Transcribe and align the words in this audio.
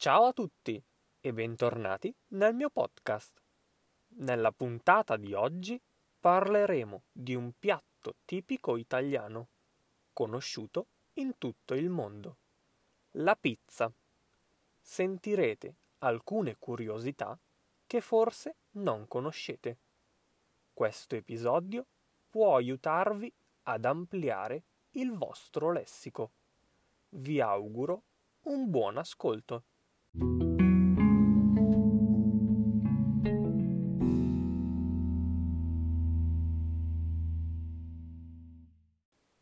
Ciao 0.00 0.24
a 0.24 0.32
tutti 0.32 0.82
e 1.20 1.32
bentornati 1.34 2.10
nel 2.28 2.54
mio 2.54 2.70
podcast. 2.70 3.38
Nella 4.20 4.50
puntata 4.50 5.18
di 5.18 5.34
oggi 5.34 5.78
parleremo 6.18 7.02
di 7.12 7.34
un 7.34 7.52
piatto 7.58 8.14
tipico 8.24 8.78
italiano, 8.78 9.48
conosciuto 10.14 10.86
in 11.16 11.34
tutto 11.36 11.74
il 11.74 11.90
mondo, 11.90 12.36
la 13.10 13.36
pizza. 13.36 13.92
Sentirete 14.80 15.74
alcune 15.98 16.56
curiosità 16.58 17.38
che 17.86 18.00
forse 18.00 18.54
non 18.76 19.06
conoscete. 19.06 19.76
Questo 20.72 21.14
episodio 21.14 21.84
può 22.30 22.56
aiutarvi 22.56 23.30
ad 23.64 23.84
ampliare 23.84 24.62
il 24.92 25.12
vostro 25.12 25.70
lessico. 25.70 26.30
Vi 27.10 27.38
auguro 27.42 28.02
un 28.44 28.70
buon 28.70 28.96
ascolto. 28.96 29.64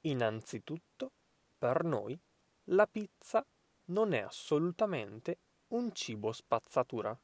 Innanzitutto, 0.08 1.12
per 1.58 1.84
noi, 1.84 2.18
la 2.64 2.86
pizza 2.86 3.44
non 3.86 4.12
è 4.12 4.20
assolutamente 4.20 5.38
un 5.68 5.92
cibo 5.92 6.32
spazzatura. 6.32 7.19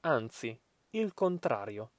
Anzi, 0.00 0.60
il 0.90 1.12
contrario. 1.14 1.92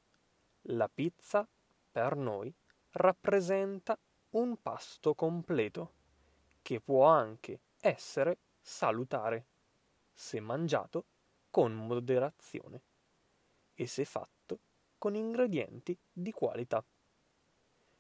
La 0.63 0.89
pizza, 0.89 1.47
per 1.91 2.15
noi, 2.15 2.53
rappresenta 2.91 3.97
un 4.31 4.61
pasto 4.61 5.13
completo, 5.15 5.93
che 6.61 6.79
può 6.79 7.05
anche 7.05 7.59
essere 7.79 8.37
salutare, 8.59 9.48
se 10.19 10.41
mangiato 10.41 11.05
con 11.49 11.71
moderazione 11.71 12.81
e 13.73 13.87
se 13.87 14.03
fatto 14.03 14.59
con 14.97 15.15
ingredienti 15.15 15.97
di 16.11 16.33
qualità. 16.33 16.83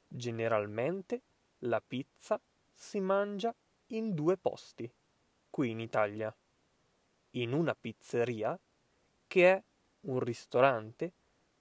Generalmente 0.05 1.21
la 1.59 1.79
pizza 1.79 2.37
si 2.73 2.99
mangia 2.99 3.55
in 3.87 4.13
due 4.13 4.35
posti, 4.35 4.91
qui 5.49 5.69
in 5.69 5.79
Italia, 5.79 6.35
in 7.31 7.53
una 7.53 7.73
pizzeria 7.73 8.59
che 9.25 9.53
è 9.53 9.63
un 10.01 10.19
ristorante 10.19 11.13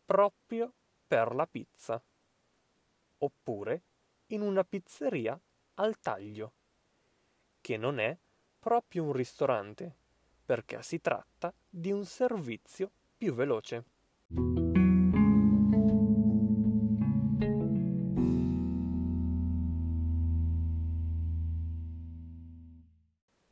proprio 0.05 0.73
per 1.07 1.37
la 1.37 1.47
pizza, 1.47 2.03
oppure 3.19 3.83
in 4.27 4.41
una 4.41 4.65
pizzeria 4.65 5.39
al 5.75 6.01
taglio, 6.01 6.53
che 7.61 7.77
non 7.77 8.01
è 8.01 8.19
proprio 8.59 9.05
un 9.05 9.13
ristorante, 9.13 10.07
perché 10.49 10.83
si 10.83 10.99
tratta 11.03 11.53
di 11.69 11.93
un 11.93 12.07
servizio 12.07 12.91
più 13.19 13.35
veloce. 13.35 13.85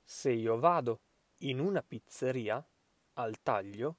Se 0.03 0.31
io 0.31 0.59
vado 0.59 1.01
in 1.41 1.61
una 1.61 1.83
pizzeria 1.83 2.67
al 3.13 3.43
taglio 3.43 3.97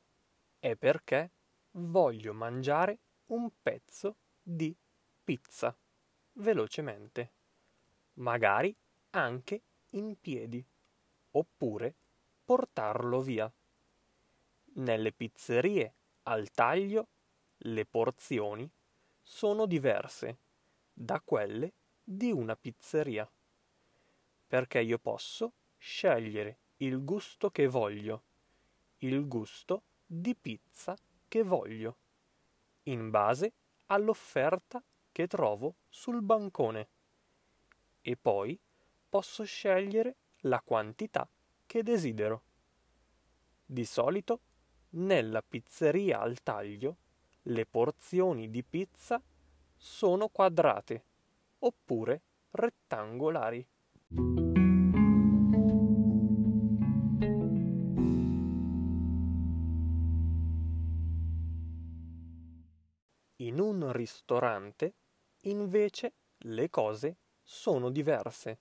è 0.58 0.76
perché 0.76 1.30
voglio 1.74 2.34
mangiare 2.34 2.98
un 3.28 3.48
pezzo 3.62 4.16
di 4.42 4.76
pizza 5.24 5.78
velocemente, 6.34 7.32
magari 8.14 8.76
anche 9.12 9.62
in 9.92 10.20
piedi, 10.20 10.66
oppure 11.30 11.94
portarlo 12.48 13.20
via. 13.20 13.52
Nelle 14.76 15.12
pizzerie 15.12 15.94
al 16.24 16.50
taglio 16.52 17.08
le 17.58 17.86
porzioni 17.86 18.72
sono 19.22 19.66
diverse 19.66 20.38
da 20.94 21.20
quelle 21.20 21.74
di 22.02 22.32
una 22.32 22.56
pizzeria, 22.56 23.30
perché 24.48 24.80
io 24.80 24.98
posso 24.98 25.52
scegliere 25.78 26.60
il 26.78 27.04
gusto 27.04 27.50
che 27.50 27.68
voglio, 27.68 28.24
il 29.00 29.28
gusto 29.28 29.82
di 30.06 30.34
pizza 30.34 30.96
che 31.28 31.44
voglio, 31.44 31.98
in 32.84 33.10
base 33.10 33.52
all'offerta 33.88 34.82
che 35.12 35.28
trovo 35.28 35.74
sul 35.90 36.22
bancone. 36.22 36.88
E 38.02 38.16
poi 38.16 38.58
posso 39.10 39.44
scegliere 39.44 40.16
la 40.44 40.62
quantità 40.62 41.28
che 41.78 41.84
desidero. 41.84 42.42
Di 43.64 43.86
solito, 43.86 44.42
nella 44.92 45.44
pizzeria 45.44 46.20
al 46.20 46.42
taglio, 46.42 46.98
le 47.44 47.68
porzioni 47.68 48.50
di 48.50 48.64
pizza 48.64 49.22
sono 49.76 50.28
quadrate 50.30 51.04
oppure 51.60 52.22
rettangolari. 52.52 53.68
In 63.40 63.60
un 63.60 63.92
ristorante 63.92 64.94
Invece 65.42 66.14
le 66.40 66.70
cose 66.70 67.18
sono 67.42 67.90
diverse, 67.90 68.60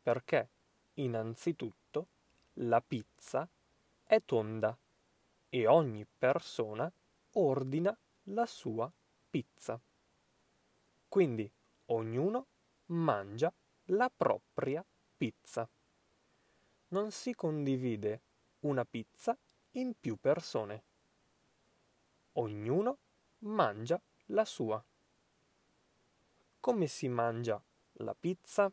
perché 0.00 0.48
innanzitutto 0.94 1.81
la 2.54 2.80
pizza 2.80 3.48
è 4.04 4.22
tonda 4.24 4.76
e 5.48 5.66
ogni 5.66 6.06
persona 6.06 6.92
ordina 7.32 7.96
la 8.24 8.46
sua 8.46 8.92
pizza. 9.30 9.80
Quindi 11.08 11.50
ognuno 11.86 12.46
mangia 12.86 13.52
la 13.86 14.10
propria 14.14 14.84
pizza. 15.16 15.68
Non 16.88 17.10
si 17.10 17.34
condivide 17.34 18.20
una 18.60 18.84
pizza 18.84 19.36
in 19.72 19.94
più 19.98 20.16
persone. 20.16 20.84
Ognuno 22.32 22.98
mangia 23.40 24.00
la 24.26 24.44
sua. 24.44 24.82
Come 26.60 26.86
si 26.86 27.08
mangia 27.08 27.62
la 27.94 28.14
pizza? 28.14 28.70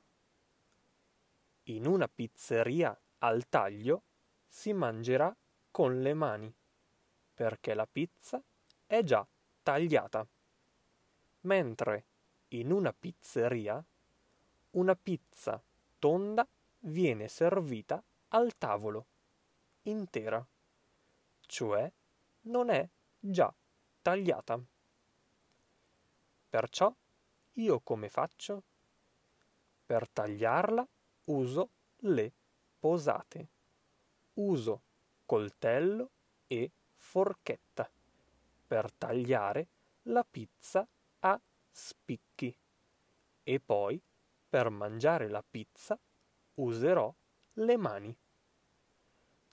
In 1.64 1.86
una 1.86 2.08
pizzeria 2.08 2.98
al 3.19 3.47
taglio 3.47 4.03
si 4.47 4.74
mangerà 4.74 5.35
con 5.72 6.02
le 6.02 6.13
mani, 6.13 6.53
perché 7.34 7.74
la 7.74 7.88
pizza 7.88 8.41
è 8.85 9.03
già 9.03 9.25
tagliata. 9.63 10.25
Mentre 11.41 12.06
in 12.50 12.72
una 12.72 12.94
pizzeria 12.94 13.84
una 14.72 14.96
pizza 14.96 15.62
tonda 15.97 16.47
viene 16.80 17.28
servita 17.28 18.02
al 18.30 18.57
tavolo, 18.57 19.06
intera, 19.84 20.46
cioè 21.41 21.91
non 22.41 22.69
è 22.69 22.88
già 23.19 23.53
tagliata. 24.01 24.59
Perciò 26.50 26.94
io 27.53 27.80
come 27.81 28.09
faccio? 28.09 28.63
Per 29.86 30.07
tagliarla 30.09 30.88
uso 31.25 31.69
le 31.97 32.31
posate. 32.80 33.50
Uso 34.36 34.84
coltello 35.26 36.12
e 36.48 36.72
forchetta 36.96 37.90
per 38.68 38.92
tagliare 38.94 39.68
la 40.04 40.24
pizza 40.24 40.88
a 41.20 41.42
spicchi. 41.70 42.56
E 43.44 43.60
poi, 43.60 44.02
per 44.50 44.70
mangiare 44.70 45.28
la 45.28 45.44
pizza, 45.48 46.00
userò 46.56 47.14
le 47.54 47.78
mani. 47.78 48.18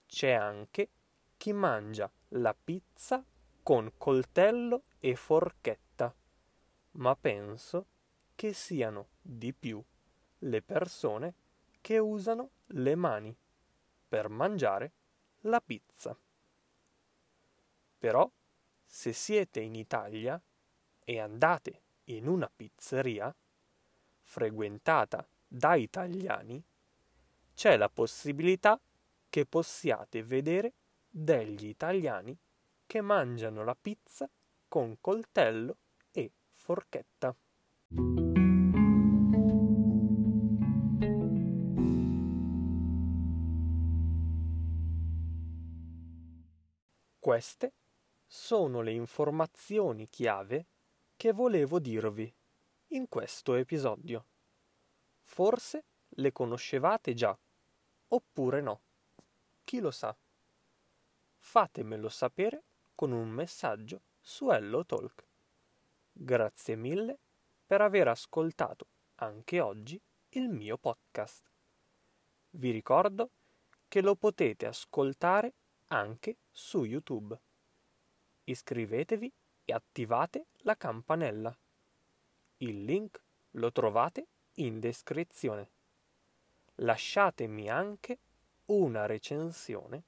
C'è 0.06 0.32
anche 0.32 0.90
chi 1.36 1.52
mangia 1.52 2.10
la 2.28 2.54
pizza 2.54 3.24
con 3.62 3.92
coltello 3.96 4.84
e 4.98 5.16
forchetta, 5.16 6.14
ma 6.92 7.16
penso 7.16 7.86
che 8.34 8.52
siano 8.52 9.08
di 9.20 9.52
più 9.52 9.82
le 10.38 10.62
persone 10.62 11.34
che 11.86 11.98
usano 11.98 12.50
le 12.70 12.96
mani 12.96 13.32
per 14.08 14.28
mangiare 14.28 14.92
la 15.42 15.60
pizza. 15.60 16.18
Però, 17.96 18.28
se 18.84 19.12
siete 19.12 19.60
in 19.60 19.76
Italia 19.76 20.42
e 21.04 21.20
andate 21.20 21.82
in 22.06 22.26
una 22.26 22.50
pizzeria 22.52 23.32
frequentata 24.20 25.24
da 25.46 25.76
italiani, 25.76 26.60
c'è 27.54 27.76
la 27.76 27.88
possibilità 27.88 28.80
che 29.30 29.46
possiate 29.46 30.24
vedere 30.24 30.72
degli 31.08 31.68
italiani 31.68 32.36
che 32.84 33.00
mangiano 33.00 33.62
la 33.62 33.76
pizza 33.80 34.28
con 34.66 34.96
coltello 35.00 35.76
e 36.10 36.32
forchetta. 36.50 37.32
Queste 47.26 47.72
sono 48.24 48.82
le 48.82 48.92
informazioni 48.92 50.08
chiave 50.08 50.66
che 51.16 51.32
volevo 51.32 51.80
dirvi 51.80 52.32
in 52.90 53.08
questo 53.08 53.54
episodio. 53.56 54.24
Forse 55.22 55.82
le 56.10 56.30
conoscevate 56.30 57.14
già, 57.14 57.36
oppure 58.06 58.60
no. 58.60 58.80
Chi 59.64 59.80
lo 59.80 59.90
sa? 59.90 60.16
Fatemelo 61.36 62.08
sapere 62.08 62.62
con 62.94 63.10
un 63.10 63.28
messaggio 63.28 64.02
su 64.20 64.48
Hello 64.52 64.86
Talk. 64.86 65.26
Grazie 66.12 66.76
mille 66.76 67.18
per 67.66 67.80
aver 67.80 68.06
ascoltato 68.06 68.86
anche 69.16 69.58
oggi 69.58 70.00
il 70.28 70.48
mio 70.48 70.78
podcast. 70.78 71.50
Vi 72.50 72.70
ricordo 72.70 73.30
che 73.88 74.00
lo 74.00 74.14
potete 74.14 74.66
ascoltare 74.66 75.54
anche 75.88 76.36
su 76.50 76.84
YouTube. 76.84 77.38
Iscrivetevi 78.44 79.32
e 79.64 79.72
attivate 79.72 80.46
la 80.58 80.76
campanella. 80.76 81.56
Il 82.58 82.84
link 82.84 83.20
lo 83.52 83.72
trovate 83.72 84.26
in 84.54 84.80
descrizione. 84.80 85.70
Lasciatemi 86.76 87.68
anche 87.68 88.18
una 88.66 89.06
recensione 89.06 90.02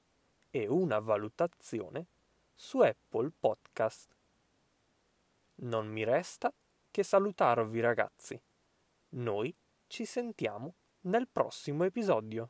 e 0.51 0.67
una 0.67 0.99
valutazione 0.99 2.05
su 2.55 2.79
Apple 2.79 3.31
Podcast. 3.39 4.09
Non 5.55 5.87
mi 5.87 6.03
resta 6.03 6.53
che 6.91 7.03
salutarvi 7.03 7.79
ragazzi. 7.79 8.39
Noi 9.09 9.53
ci 9.87 10.05
sentiamo 10.05 10.73
nel 11.01 11.27
prossimo 11.27 11.83
episodio. 11.83 12.49